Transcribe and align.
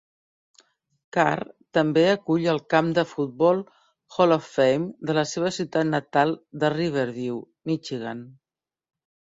Carr 1.17 1.41
també 1.77 2.05
acull 2.13 2.47
el 2.55 2.61
Camp 2.75 2.89
de 2.99 3.03
Futbol 3.11 3.61
Hall-of-Fame 3.67 4.91
de 5.11 5.19
la 5.21 5.27
seva 5.35 5.53
ciutat 5.61 5.93
natal 5.93 6.35
de 6.65 6.77
Riverview, 6.79 7.41
Michigan. 7.73 8.29